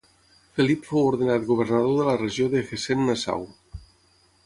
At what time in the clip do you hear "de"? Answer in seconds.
2.01-2.09, 2.57-2.65